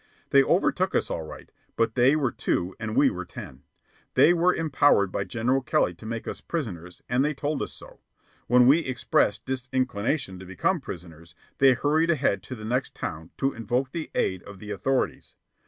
[0.31, 3.61] They overtook us all right, but they were two and we were ten.
[4.15, 7.99] They were empowered by General Kelly to make us prisoners, and they told us so.
[8.47, 13.53] When we expressed disinclination to become prisoners, they hurried ahead to the next town to
[13.53, 15.35] invoke the aid of the authorities.